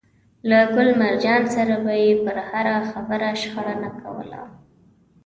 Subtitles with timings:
[0.49, 4.41] له ګل مرجان سره به يې پر هره خبره شخړه نه کوله.